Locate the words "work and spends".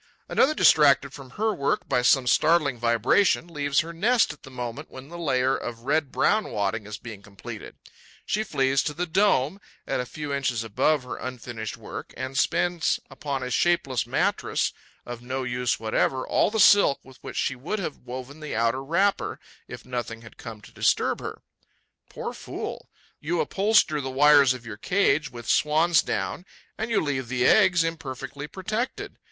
11.77-12.99